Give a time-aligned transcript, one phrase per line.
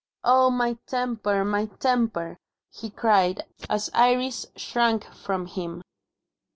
[0.23, 2.35] "Oh, my temper, my temper!"
[2.73, 5.83] he cried, as Iris shrank from him.